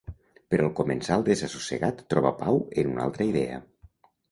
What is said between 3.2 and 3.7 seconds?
idea.